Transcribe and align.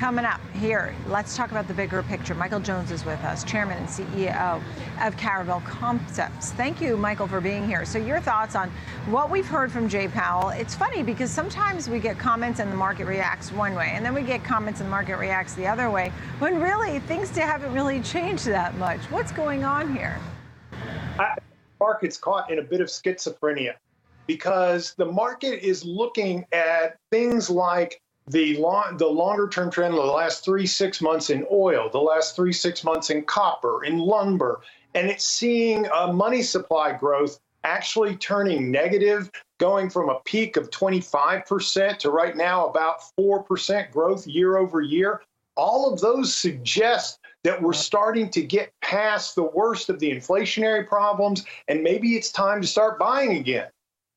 Coming 0.00 0.24
up 0.24 0.40
here, 0.54 0.94
let's 1.08 1.36
talk 1.36 1.50
about 1.50 1.68
the 1.68 1.74
bigger 1.74 2.02
picture. 2.02 2.34
Michael 2.34 2.58
Jones 2.58 2.90
is 2.90 3.04
with 3.04 3.22
us, 3.22 3.44
Chairman 3.44 3.76
and 3.76 3.86
CEO 3.86 4.62
of 5.02 5.14
Caravel 5.18 5.60
Concepts. 5.66 6.52
Thank 6.52 6.80
you, 6.80 6.96
Michael, 6.96 7.28
for 7.28 7.38
being 7.38 7.66
here. 7.66 7.84
So, 7.84 7.98
your 7.98 8.18
thoughts 8.18 8.54
on 8.54 8.70
what 9.10 9.30
we've 9.30 9.46
heard 9.46 9.70
from 9.70 9.90
Jay 9.90 10.08
Powell? 10.08 10.48
It's 10.48 10.74
funny 10.74 11.02
because 11.02 11.30
sometimes 11.30 11.86
we 11.86 11.98
get 11.98 12.18
comments 12.18 12.60
and 12.60 12.72
the 12.72 12.76
market 12.76 13.04
reacts 13.04 13.52
one 13.52 13.74
way, 13.74 13.92
and 13.92 14.02
then 14.02 14.14
we 14.14 14.22
get 14.22 14.42
comments 14.42 14.80
and 14.80 14.86
the 14.86 14.90
market 14.90 15.18
reacts 15.18 15.52
the 15.52 15.66
other 15.66 15.90
way, 15.90 16.10
when 16.38 16.62
really 16.62 17.00
things 17.00 17.28
haven't 17.36 17.74
really 17.74 18.00
changed 18.00 18.46
that 18.46 18.74
much. 18.78 19.00
What's 19.10 19.32
going 19.32 19.64
on 19.64 19.94
here? 19.94 20.18
I, 21.18 21.36
market's 21.78 22.16
caught 22.16 22.50
in 22.50 22.58
a 22.58 22.62
bit 22.62 22.80
of 22.80 22.88
schizophrenia 22.88 23.74
because 24.26 24.94
the 24.94 25.04
market 25.04 25.62
is 25.62 25.84
looking 25.84 26.46
at 26.52 26.96
things 27.10 27.50
like 27.50 28.00
the 28.30 28.56
long, 28.58 28.96
the 28.96 29.06
longer 29.06 29.48
term 29.48 29.70
trend 29.70 29.94
of 29.94 30.00
the 30.00 30.12
last 30.12 30.44
three 30.44 30.66
six 30.66 31.00
months 31.00 31.30
in 31.30 31.44
oil, 31.50 31.88
the 31.90 31.98
last 31.98 32.36
three 32.36 32.52
six 32.52 32.84
months 32.84 33.10
in 33.10 33.22
copper, 33.22 33.84
in 33.84 33.98
lumber, 33.98 34.60
and 34.94 35.10
it's 35.10 35.26
seeing 35.26 35.86
a 35.86 36.12
money 36.12 36.42
supply 36.42 36.92
growth 36.92 37.40
actually 37.64 38.16
turning 38.16 38.70
negative, 38.70 39.30
going 39.58 39.90
from 39.90 40.08
a 40.08 40.20
peak 40.24 40.56
of 40.56 40.70
25% 40.70 41.98
to 41.98 42.10
right 42.10 42.36
now 42.36 42.66
about 42.66 43.02
4% 43.18 43.90
growth 43.90 44.26
year 44.26 44.56
over 44.56 44.80
year. 44.80 45.22
All 45.56 45.92
of 45.92 46.00
those 46.00 46.34
suggest 46.34 47.18
that 47.44 47.60
we're 47.60 47.72
starting 47.72 48.30
to 48.30 48.42
get 48.42 48.72
past 48.80 49.34
the 49.34 49.42
worst 49.42 49.90
of 49.90 49.98
the 49.98 50.10
inflationary 50.10 50.86
problems, 50.86 51.44
and 51.68 51.82
maybe 51.82 52.16
it's 52.16 52.30
time 52.30 52.62
to 52.62 52.66
start 52.66 52.98
buying 52.98 53.36
again. 53.36 53.68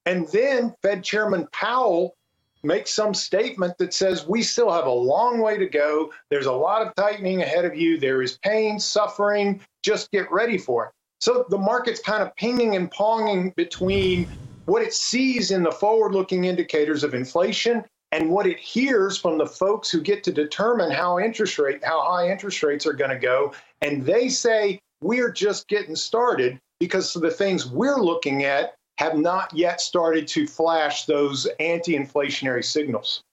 And 0.05 0.27
then 0.29 0.73
Fed 0.81 1.03
Chairman 1.03 1.47
Powell 1.51 2.15
make 2.63 2.87
some 2.87 3.13
statement 3.13 3.77
that 3.77 3.93
says 3.93 4.25
we 4.25 4.41
still 4.41 4.71
have 4.71 4.85
a 4.85 4.91
long 4.91 5.39
way 5.39 5.57
to 5.57 5.67
go. 5.67 6.11
There's 6.29 6.45
a 6.45 6.51
lot 6.51 6.85
of 6.85 6.95
tightening 6.95 7.41
ahead 7.41 7.65
of 7.65 7.75
you. 7.75 7.99
There 7.99 8.21
is 8.21 8.37
pain, 8.43 8.79
suffering. 8.79 9.61
Just 9.83 10.11
get 10.11 10.31
ready 10.31 10.57
for 10.57 10.85
it. 10.85 10.91
So 11.19 11.45
the 11.49 11.57
market's 11.57 12.01
kind 12.01 12.21
of 12.21 12.35
pinging 12.35 12.75
and 12.75 12.91
ponging 12.91 13.55
between 13.55 14.27
what 14.65 14.81
it 14.81 14.93
sees 14.93 15.51
in 15.51 15.63
the 15.63 15.71
forward 15.71 16.13
looking 16.13 16.45
indicators 16.45 17.03
of 17.03 17.13
inflation 17.13 17.83
and 18.11 18.29
what 18.29 18.45
it 18.45 18.59
hears 18.59 19.17
from 19.17 19.37
the 19.37 19.45
folks 19.45 19.89
who 19.89 19.99
get 19.99 20.23
to 20.23 20.31
determine 20.31 20.91
how 20.91 21.19
interest 21.19 21.57
rate 21.57 21.83
how 21.83 22.01
high 22.01 22.29
interest 22.29 22.61
rates 22.63 22.85
are 22.85 22.93
going 22.93 23.09
to 23.09 23.17
go 23.17 23.53
and 23.81 24.05
they 24.05 24.29
say 24.29 24.79
we're 25.01 25.31
just 25.31 25.67
getting 25.67 25.95
started 25.95 26.59
because 26.79 27.13
the 27.13 27.31
things 27.31 27.67
we're 27.67 27.99
looking 27.99 28.43
at 28.43 28.75
have 29.03 29.17
not 29.17 29.53
yet 29.53 29.81
started 29.81 30.27
to 30.29 30.47
flash 30.47 31.05
those 31.05 31.45
anti 31.59 31.97
inflationary 31.97 32.63
signals. 32.63 33.23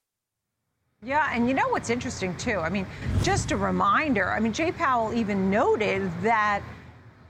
Yeah, 1.03 1.31
and 1.33 1.49
you 1.49 1.55
know 1.55 1.69
what's 1.69 1.89
interesting 1.89 2.37
too? 2.37 2.59
I 2.59 2.69
mean, 2.69 2.87
just 3.23 3.53
a 3.53 3.57
reminder, 3.57 4.31
I 4.31 4.41
mean, 4.41 4.53
Jay 4.53 4.73
Powell 4.73 5.15
even 5.15 5.49
noted 5.49 6.11
that 6.23 6.63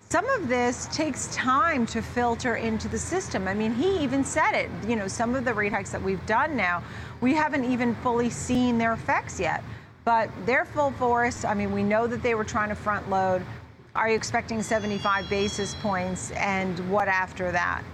some 0.09 0.29
of 0.31 0.49
this 0.49 0.87
takes 0.87 1.33
time 1.33 1.87
to 1.87 2.03
filter 2.03 2.57
into 2.57 2.89
the 2.89 2.99
system. 2.99 3.47
I 3.47 3.55
mean, 3.55 3.73
he 3.73 3.99
even 3.99 4.25
said 4.25 4.55
it. 4.55 4.71
You 4.89 4.97
know, 4.97 5.07
some 5.07 5.37
of 5.37 5.45
the 5.45 5.55
rate 5.55 5.73
hikes 5.73 5.93
that 5.93 6.03
we've 6.03 6.25
done 6.27 6.57
now, 6.57 6.83
we 7.21 7.33
haven't 7.33 7.65
even 7.65 7.95
fully 7.97 8.29
seen 8.29 8.77
their 8.77 8.93
effects 8.93 9.39
yet. 9.39 9.63
But 10.05 10.31
they're 10.47 10.65
full 10.65 10.91
force. 10.93 11.45
I 11.45 11.55
mean, 11.55 11.71
we 11.71 11.85
know 11.85 12.09
that 12.09 12.25
they 12.25 12.35
were 12.35 12.43
trying 12.43 12.71
to 12.71 12.75
front 12.75 13.09
load. 13.09 13.43
Are 13.95 14.09
you 14.09 14.17
expecting 14.17 14.63
75 14.63 15.29
basis 15.31 15.77
points? 15.77 16.33
And 16.33 16.77
what 16.91 17.07
after 17.07 17.53
that? 17.53 17.85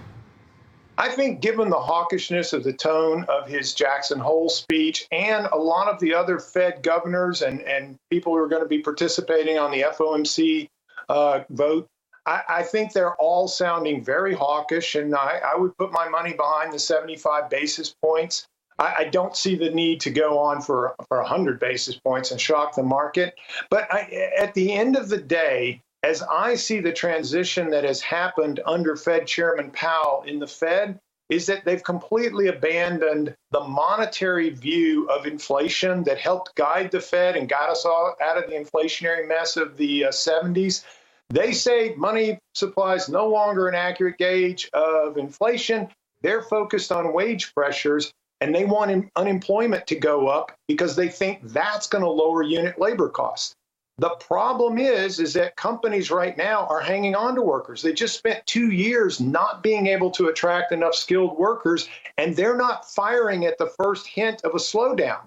I 0.99 1.09
think, 1.09 1.41
given 1.41 1.69
the 1.69 1.77
hawkishness 1.77 2.53
of 2.53 2.63
the 2.63 2.73
tone 2.73 3.23
of 3.29 3.47
his 3.47 3.73
Jackson 3.73 4.19
Hole 4.19 4.49
speech 4.49 5.07
and 5.11 5.45
a 5.51 5.57
lot 5.57 5.87
of 5.87 5.99
the 5.99 6.15
other 6.15 6.39
Fed 6.39 6.81
governors 6.81 7.43
and, 7.43 7.61
and 7.61 7.97
people 8.09 8.33
who 8.33 8.39
are 8.39 8.47
going 8.47 8.63
to 8.63 8.67
be 8.67 8.79
participating 8.79 9.59
on 9.59 9.69
the 9.69 9.81
FOMC 9.81 10.69
uh, 11.09 11.41
vote, 11.51 11.87
I, 12.25 12.41
I, 12.49 12.63
think 12.63 12.91
they're 12.93 13.15
all 13.15 13.47
sounding 13.47 14.03
very 14.03 14.33
hawkish. 14.33 14.95
And 14.95 15.15
I, 15.15 15.39
I, 15.45 15.55
would 15.55 15.77
put 15.77 15.91
my 15.91 16.09
money 16.09 16.33
behind 16.33 16.73
the 16.73 16.79
75 16.79 17.49
basis 17.49 17.95
points. 18.03 18.47
I, 18.79 18.95
I 18.97 19.03
don't 19.05 19.35
see 19.35 19.55
the 19.55 19.69
need 19.69 20.01
to 20.01 20.09
go 20.09 20.39
on 20.39 20.61
for, 20.61 20.95
for 21.07 21.19
100 21.19 21.59
basis 21.59 21.95
points 21.95 22.31
and 22.31 22.41
shock 22.41 22.75
the 22.75 22.83
market. 22.83 23.35
But 23.69 23.87
at 23.91 24.53
the 24.55 24.73
end 24.73 24.97
of 24.97 25.09
the 25.09 25.19
day, 25.19 25.81
as 26.03 26.21
I 26.23 26.55
see 26.55 26.79
the 26.79 26.93
transition 26.93 27.69
that 27.71 27.83
has 27.83 28.01
happened 28.01 28.59
under 28.65 28.95
Fed 28.95 29.27
Chairman 29.27 29.71
Powell 29.71 30.23
in 30.25 30.39
the 30.39 30.47
Fed, 30.47 30.99
is 31.29 31.45
that 31.47 31.65
they've 31.65 31.83
completely 31.83 32.47
abandoned 32.47 33.35
the 33.51 33.59
monetary 33.59 34.49
view 34.49 35.09
of 35.09 35.25
inflation 35.25 36.03
that 36.03 36.17
helped 36.17 36.55
guide 36.55 36.89
the 36.91 37.01
Fed 37.01 37.35
and 37.35 37.49
got 37.49 37.69
us 37.69 37.85
all 37.85 38.15
out 38.21 38.37
of 38.37 38.49
the 38.49 38.55
inflationary 38.55 39.27
mess 39.27 39.57
of 39.57 39.75
the 39.75 40.05
uh, 40.05 40.09
70s. 40.09 40.85
They 41.29 41.51
say 41.51 41.93
money 41.95 42.39
supply 42.53 42.95
is 42.95 43.09
no 43.09 43.27
longer 43.27 43.67
an 43.67 43.75
accurate 43.75 44.17
gauge 44.17 44.69
of 44.73 45.17
inflation. 45.17 45.89
They're 46.21 46.41
focused 46.41 46.91
on 46.91 47.13
wage 47.13 47.53
pressures 47.53 48.13
and 48.39 48.55
they 48.55 48.65
want 48.65 49.11
unemployment 49.15 49.87
to 49.87 49.95
go 49.95 50.27
up 50.27 50.53
because 50.67 50.95
they 50.95 51.09
think 51.09 51.41
that's 51.43 51.87
going 51.87 52.03
to 52.03 52.09
lower 52.09 52.43
unit 52.43 52.79
labor 52.79 53.09
costs. 53.09 53.55
The 53.99 54.09
problem 54.09 54.77
is, 54.77 55.19
is 55.19 55.33
that 55.33 55.55
companies 55.55 56.11
right 56.11 56.37
now 56.37 56.67
are 56.67 56.79
hanging 56.79 57.15
on 57.15 57.33
to 57.33 57.41
workers. 57.41 57.81
They 57.81 57.93
just 57.93 58.15
spent 58.15 58.45
two 58.45 58.69
years 58.69 59.19
not 59.19 59.63
being 59.63 59.87
able 59.87 60.11
to 60.11 60.27
attract 60.27 60.71
enough 60.71 60.93
skilled 60.93 61.35
workers, 61.35 61.89
and 62.19 62.35
they're 62.35 62.57
not 62.57 62.87
firing 62.91 63.45
at 63.45 63.57
the 63.57 63.65
first 63.65 64.05
hint 64.05 64.43
of 64.43 64.53
a 64.53 64.59
slowdown. 64.59 65.21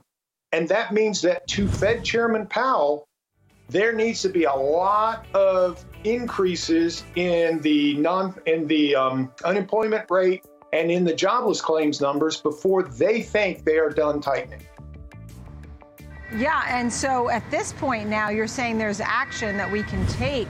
And 0.52 0.68
that 0.68 0.92
means 0.92 1.20
that 1.22 1.48
to 1.48 1.66
Fed 1.68 2.04
Chairman 2.04 2.46
Powell, 2.46 3.08
there 3.68 3.92
needs 3.92 4.22
to 4.22 4.28
be 4.28 4.44
a 4.44 4.54
lot 4.54 5.26
of 5.34 5.84
increases 6.04 7.04
in 7.16 7.60
the 7.62 7.94
non 7.96 8.34
in 8.46 8.68
the 8.68 8.94
um, 8.94 9.32
unemployment 9.44 10.08
rate 10.10 10.44
and 10.72 10.90
in 10.90 11.04
the 11.04 11.14
jobless 11.14 11.60
claims 11.60 12.00
numbers 12.00 12.40
before 12.40 12.84
they 12.84 13.22
think 13.22 13.64
they 13.64 13.78
are 13.78 13.90
done 13.90 14.20
tightening. 14.20 14.64
Yeah, 16.36 16.62
and 16.68 16.92
so 16.92 17.28
at 17.28 17.48
this 17.50 17.72
point 17.72 18.08
now, 18.08 18.28
you're 18.28 18.46
saying 18.46 18.78
there's 18.78 19.00
action 19.00 19.56
that 19.56 19.70
we 19.70 19.82
can 19.82 20.06
take. 20.06 20.48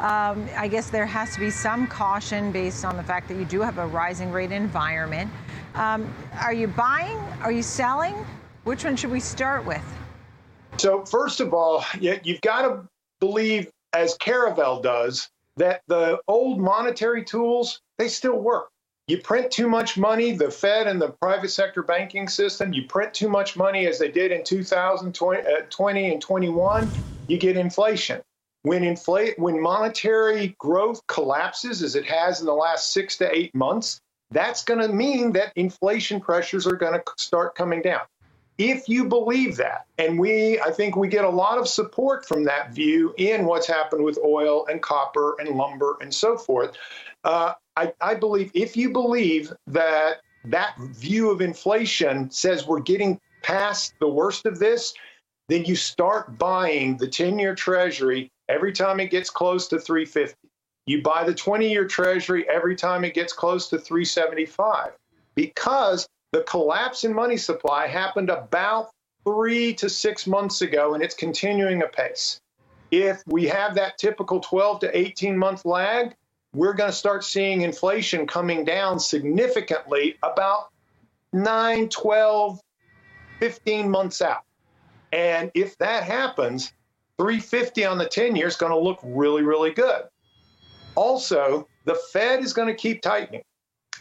Um, 0.00 0.48
I 0.56 0.66
guess 0.66 0.90
there 0.90 1.06
has 1.06 1.34
to 1.34 1.40
be 1.40 1.50
some 1.50 1.86
caution 1.86 2.50
based 2.50 2.84
on 2.84 2.96
the 2.96 3.02
fact 3.02 3.28
that 3.28 3.36
you 3.36 3.44
do 3.44 3.60
have 3.60 3.78
a 3.78 3.86
rising 3.86 4.32
rate 4.32 4.50
environment. 4.50 5.30
Um, 5.74 6.12
are 6.40 6.52
you 6.52 6.66
buying? 6.66 7.18
Are 7.42 7.52
you 7.52 7.62
selling? 7.62 8.14
Which 8.64 8.84
one 8.84 8.96
should 8.96 9.10
we 9.10 9.20
start 9.20 9.64
with? 9.64 9.84
So, 10.78 11.04
first 11.04 11.40
of 11.40 11.54
all, 11.54 11.84
you've 12.00 12.40
got 12.40 12.62
to 12.62 12.88
believe, 13.20 13.70
as 13.92 14.16
Caravel 14.16 14.80
does, 14.80 15.28
that 15.58 15.82
the 15.86 16.18
old 16.26 16.58
monetary 16.58 17.24
tools, 17.24 17.80
they 17.98 18.08
still 18.08 18.38
work. 18.38 18.70
You 19.10 19.18
print 19.18 19.50
too 19.50 19.68
much 19.68 19.98
money, 19.98 20.30
the 20.30 20.52
Fed 20.52 20.86
and 20.86 21.02
the 21.02 21.08
private 21.08 21.50
sector 21.50 21.82
banking 21.82 22.28
system, 22.28 22.72
you 22.72 22.86
print 22.86 23.12
too 23.12 23.28
much 23.28 23.56
money 23.56 23.88
as 23.88 23.98
they 23.98 24.08
did 24.08 24.30
in 24.30 24.44
2020 24.44 25.40
uh, 25.40 26.12
and 26.12 26.22
21, 26.22 26.90
you 27.26 27.36
get 27.36 27.56
inflation. 27.56 28.22
When 28.62 28.84
inflate 28.84 29.36
when 29.36 29.60
monetary 29.60 30.54
growth 30.60 31.04
collapses 31.08 31.82
as 31.82 31.96
it 31.96 32.04
has 32.04 32.38
in 32.38 32.46
the 32.46 32.54
last 32.54 32.92
6 32.92 33.16
to 33.16 33.36
8 33.36 33.52
months, 33.52 34.00
that's 34.30 34.62
going 34.62 34.78
to 34.78 34.94
mean 34.94 35.32
that 35.32 35.52
inflation 35.56 36.20
pressures 36.20 36.64
are 36.64 36.76
going 36.76 36.94
to 36.94 37.02
start 37.16 37.56
coming 37.56 37.82
down. 37.82 38.02
If 38.58 38.88
you 38.88 39.06
believe 39.06 39.56
that, 39.56 39.86
and 39.96 40.18
we, 40.20 40.60
I 40.60 40.70
think 40.70 40.94
we 40.94 41.08
get 41.08 41.24
a 41.24 41.30
lot 41.30 41.56
of 41.58 41.66
support 41.66 42.28
from 42.28 42.44
that 42.44 42.74
view 42.74 43.14
in 43.16 43.46
what's 43.46 43.66
happened 43.66 44.04
with 44.04 44.18
oil 44.22 44.66
and 44.66 44.80
copper 44.80 45.34
and 45.40 45.56
lumber 45.56 45.96
and 46.02 46.14
so 46.14 46.36
forth, 46.36 46.76
uh, 47.24 47.54
I, 47.76 47.92
I 48.00 48.14
believe 48.14 48.50
if 48.54 48.76
you 48.76 48.90
believe 48.90 49.52
that 49.66 50.20
that 50.44 50.76
view 50.78 51.30
of 51.30 51.40
inflation 51.40 52.30
says 52.30 52.66
we're 52.66 52.80
getting 52.80 53.20
past 53.42 53.94
the 54.00 54.08
worst 54.08 54.46
of 54.46 54.58
this, 54.58 54.94
then 55.48 55.64
you 55.64 55.76
start 55.76 56.38
buying 56.38 56.96
the 56.96 57.08
10 57.08 57.38
year 57.38 57.54
treasury 57.54 58.30
every 58.48 58.72
time 58.72 59.00
it 59.00 59.10
gets 59.10 59.30
close 59.30 59.68
to 59.68 59.78
350. 59.78 60.36
You 60.86 61.02
buy 61.02 61.24
the 61.24 61.34
20 61.34 61.68
year 61.68 61.86
treasury 61.86 62.48
every 62.48 62.74
time 62.76 63.04
it 63.04 63.14
gets 63.14 63.32
close 63.32 63.68
to 63.68 63.78
375 63.78 64.92
because 65.34 66.08
the 66.32 66.42
collapse 66.42 67.04
in 67.04 67.12
money 67.12 67.36
supply 67.36 67.86
happened 67.86 68.30
about 68.30 68.90
three 69.24 69.74
to 69.74 69.88
six 69.88 70.26
months 70.26 70.62
ago 70.62 70.94
and 70.94 71.02
it's 71.02 71.14
continuing 71.14 71.82
apace. 71.82 72.40
If 72.90 73.22
we 73.26 73.46
have 73.46 73.74
that 73.74 73.98
typical 73.98 74.40
12 74.40 74.80
to 74.80 74.98
18 74.98 75.36
month 75.36 75.64
lag, 75.64 76.14
we're 76.52 76.74
going 76.74 76.90
to 76.90 76.96
start 76.96 77.24
seeing 77.24 77.62
inflation 77.62 78.26
coming 78.26 78.64
down 78.64 78.98
significantly 78.98 80.18
about 80.22 80.70
9, 81.32 81.88
12, 81.88 82.60
15 83.38 83.90
months 83.90 84.20
out. 84.20 84.42
And 85.12 85.50
if 85.54 85.78
that 85.78 86.04
happens, 86.04 86.72
350 87.18 87.84
on 87.84 87.98
the 87.98 88.06
10 88.06 88.36
year 88.36 88.46
is 88.46 88.56
going 88.56 88.72
to 88.72 88.78
look 88.78 88.98
really, 89.02 89.42
really 89.42 89.70
good. 89.70 90.04
Also, 90.96 91.68
the 91.84 91.94
Fed 92.12 92.40
is 92.40 92.52
going 92.52 92.68
to 92.68 92.74
keep 92.74 93.02
tightening. 93.02 93.42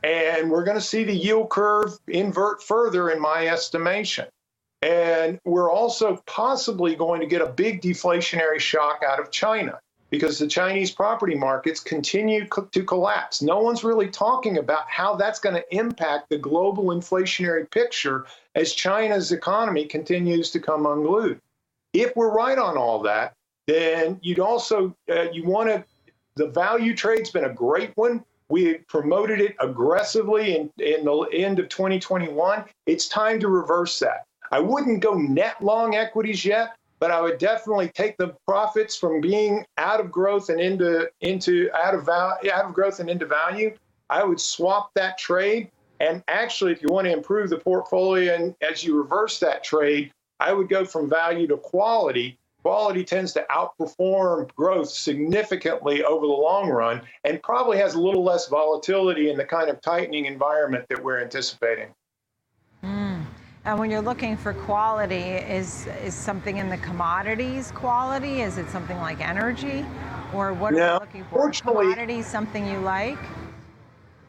And 0.03 0.49
we're 0.49 0.63
going 0.63 0.77
to 0.77 0.81
see 0.81 1.03
the 1.03 1.13
yield 1.13 1.49
curve 1.49 1.91
invert 2.07 2.63
further, 2.63 3.09
in 3.09 3.19
my 3.19 3.47
estimation. 3.47 4.27
And 4.81 5.39
we're 5.43 5.69
also 5.69 6.23
possibly 6.25 6.95
going 6.95 7.19
to 7.19 7.27
get 7.27 7.41
a 7.41 7.47
big 7.47 7.81
deflationary 7.81 8.59
shock 8.59 9.03
out 9.05 9.19
of 9.19 9.29
China 9.29 9.79
because 10.09 10.39
the 10.39 10.47
Chinese 10.47 10.91
property 10.91 11.35
markets 11.35 11.79
continue 11.79 12.47
co- 12.47 12.65
to 12.65 12.83
collapse. 12.83 13.41
No 13.41 13.59
one's 13.59 13.83
really 13.83 14.09
talking 14.09 14.57
about 14.57 14.89
how 14.89 15.15
that's 15.15 15.39
going 15.39 15.55
to 15.55 15.75
impact 15.75 16.29
the 16.29 16.37
global 16.37 16.85
inflationary 16.85 17.69
picture 17.69 18.25
as 18.55 18.73
China's 18.73 19.31
economy 19.31 19.85
continues 19.85 20.51
to 20.51 20.59
come 20.59 20.85
unglued. 20.85 21.39
If 21.93 22.15
we're 22.15 22.33
right 22.33 22.57
on 22.57 22.77
all 22.77 23.01
that, 23.03 23.33
then 23.67 24.19
you'd 24.21 24.39
also 24.39 24.95
uh, 25.11 25.29
you 25.31 25.45
want 25.45 25.69
to 25.69 25.83
the 26.35 26.47
value 26.47 26.95
trade's 26.95 27.31
been 27.31 27.43
a 27.43 27.53
great 27.53 27.91
one. 27.95 28.23
We 28.49 28.75
promoted 28.87 29.41
it 29.41 29.55
aggressively 29.59 30.55
in, 30.55 30.71
in 30.79 31.05
the 31.05 31.27
end 31.33 31.59
of 31.59 31.69
2021. 31.69 32.63
It's 32.85 33.07
time 33.07 33.39
to 33.41 33.47
reverse 33.47 33.99
that. 33.99 34.25
I 34.51 34.59
wouldn't 34.59 35.01
go 35.01 35.13
net 35.13 35.63
long 35.63 35.95
equities 35.95 36.43
yet, 36.45 36.75
but 36.99 37.11
I 37.11 37.21
would 37.21 37.37
definitely 37.37 37.89
take 37.89 38.17
the 38.17 38.35
profits 38.45 38.95
from 38.95 39.21
being 39.21 39.65
out 39.77 39.99
of 39.99 40.11
growth 40.11 40.49
and 40.49 40.59
into 40.59 41.09
into 41.21 41.69
out 41.73 41.95
of 41.95 42.05
value, 42.05 42.51
out 42.51 42.65
of 42.65 42.73
growth 42.73 42.99
and 42.99 43.09
into 43.09 43.25
value. 43.25 43.75
I 44.09 44.23
would 44.23 44.39
swap 44.39 44.91
that 44.95 45.17
trade. 45.17 45.69
And 46.01 46.23
actually, 46.27 46.71
if 46.71 46.81
you 46.81 46.89
want 46.89 47.05
to 47.05 47.13
improve 47.13 47.49
the 47.49 47.57
portfolio 47.57 48.33
and 48.33 48.55
as 48.61 48.83
you 48.83 48.97
reverse 48.97 49.39
that 49.39 49.63
trade, 49.63 50.11
I 50.39 50.53
would 50.53 50.69
go 50.69 50.85
from 50.85 51.09
value 51.09 51.47
to 51.47 51.57
quality. 51.57 52.37
Quality 52.63 53.03
tends 53.03 53.33
to 53.33 53.45
outperform 53.49 54.53
growth 54.55 54.89
significantly 54.89 56.03
over 56.03 56.25
the 56.25 56.31
long 56.31 56.69
run 56.69 57.01
and 57.23 57.41
probably 57.41 57.77
has 57.77 57.95
a 57.95 58.01
little 58.01 58.23
less 58.23 58.47
volatility 58.47 59.29
in 59.29 59.37
the 59.37 59.45
kind 59.45 59.69
of 59.69 59.81
tightening 59.81 60.25
environment 60.25 60.85
that 60.89 61.01
we're 61.01 61.21
anticipating. 61.21 61.87
And 63.69 63.77
when 63.77 63.91
you're 63.91 64.01
looking 64.01 64.35
for 64.35 64.53
quality, 64.53 65.15
is 65.15 65.85
is 66.03 66.15
something 66.15 66.57
in 66.57 66.69
the 66.69 66.77
commodities 66.77 67.71
quality? 67.71 68.41
Is 68.41 68.57
it 68.57 68.67
something 68.71 68.97
like 68.97 69.21
energy, 69.21 69.85
or 70.33 70.53
what 70.53 70.73
are 70.73 70.93
you 70.93 70.99
looking 70.99 71.23
for? 71.25 71.41
fortunately- 71.41 71.83
commodities, 71.93 72.25
something 72.25 72.65
you 72.65 72.79
like? 72.79 73.19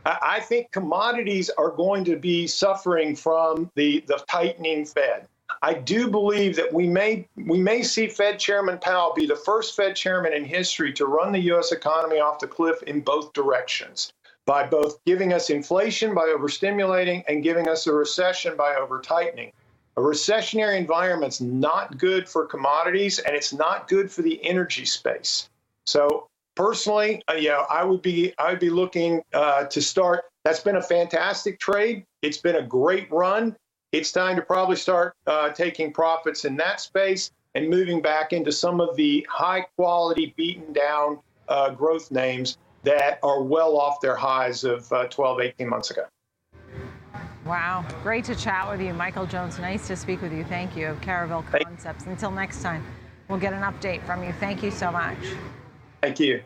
I 0.05 0.19
I 0.37 0.41
think 0.41 0.71
commodities 0.73 1.49
are 1.57 1.71
going 1.71 2.05
to 2.05 2.17
be 2.17 2.47
suffering 2.47 3.17
from 3.17 3.71
the, 3.77 4.05
the 4.09 4.23
tightening 4.29 4.85
Fed. 4.85 5.27
I 5.63 5.73
do 5.73 6.11
believe 6.11 6.55
that 6.57 6.71
we 6.71 6.87
may 6.87 7.27
we 7.37 7.63
may 7.63 7.83
see 7.83 8.09
Fed 8.09 8.39
Chairman 8.39 8.77
Powell 8.77 9.15
be 9.15 9.25
the 9.25 9.37
first 9.37 9.75
Fed 9.75 9.97
chairman 9.97 10.35
in 10.35 10.45
history 10.45 10.93
to 10.93 11.07
run 11.07 11.33
the 11.33 11.41
U.S. 11.53 11.73
economy 11.73 12.21
off 12.21 12.41
the 12.41 12.47
cliff 12.47 12.83
in 12.83 13.01
both 13.01 13.33
directions, 13.33 14.13
by 14.47 14.67
both 14.67 14.99
giving 15.05 15.33
us 15.33 15.51
inflation 15.51 16.15
by 16.15 16.35
overstimulating 16.37 17.23
and 17.29 17.43
giving 17.43 17.69
us 17.69 17.87
a 17.87 17.93
recession 17.93 18.57
by 18.57 18.75
over 18.75 19.01
tightening. 19.01 19.53
A 19.97 20.01
recessionary 20.01 20.79
environment's 20.79 21.41
not 21.41 21.99
good 21.99 22.29
for 22.29 22.47
commodities, 22.47 23.19
and 23.19 23.37
it's 23.37 23.53
not 23.53 23.89
good 23.89 24.11
for 24.11 24.23
the 24.23 24.43
energy 24.45 24.85
space. 24.85 25.49
So 25.87 26.29
personally, 26.55 27.23
uh, 27.29 27.35
know, 27.35 27.67
I 27.69 27.85
would 27.85 28.03
be 28.03 28.33
I 28.39 28.51
would 28.51 28.61
be 28.61 28.71
looking 28.71 29.23
uh, 29.33 29.65
to 29.65 29.83
start. 29.83 30.25
That's 30.45 30.61
been 30.61 30.77
a 30.77 30.83
fantastic 30.83 31.59
trade. 31.59 32.05
It's 32.23 32.39
been 32.39 32.57
a 32.57 32.63
great 32.63 33.11
run. 33.11 33.57
It's 33.93 34.13
time 34.13 34.37
to 34.37 34.43
probably 34.43 34.77
start 34.77 35.15
uh, 35.27 35.51
taking 35.51 35.93
profits 35.93 36.45
in 36.45 36.57
that 36.57 36.81
space 36.81 37.33
and 37.55 37.69
moving 37.69 38.01
back 38.01 38.33
into 38.33 38.53
some 38.53 38.81
of 38.81 38.95
the 38.97 39.27
high 39.29 39.67
quality, 39.77 40.33
beaten 40.37 40.73
down 40.73 41.19
uh, 41.49 41.71
growth 41.71 42.11
names 42.11 42.57
that 42.83 43.19
are 43.23 43.43
well 43.43 43.77
off 43.77 44.01
their 44.01 44.17
highs 44.17 44.65
of 44.65 44.91
uh, 44.93 45.07
12, 45.09 45.41
18 45.41 45.69
months 45.69 45.91
ago. 45.91 46.05
Wow, 47.47 47.85
great 48.03 48.25
to 48.27 48.37
chat 48.37 48.71
with 48.71 48.81
you, 48.81 48.93
Michael 48.93 49.27
Jones. 49.27 49.59
Nice 49.59 49.87
to 49.89 49.97
speak 49.97 50.23
with 50.23 50.33
you. 50.33 50.45
Thank 50.45 50.77
you 50.77 50.89
of 50.89 51.01
Caravel 51.01 51.43
Concepts. 51.43 52.07
Until 52.07 52.31
next 52.31 52.63
time, 52.63 52.85
we'll 53.29 53.39
get 53.39 53.53
an 53.53 53.63
update 53.63 54.05
from 54.05 54.23
you. 54.23 54.33
Thank 54.33 54.63
you 54.63 54.71
so 54.71 54.91
much. 54.91 55.19
Thank 56.03 56.21
you. 56.21 56.43